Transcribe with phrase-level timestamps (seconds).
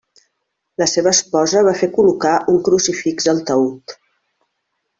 [0.81, 3.97] La seva esposa va fer col·locar un crucifix al taüt.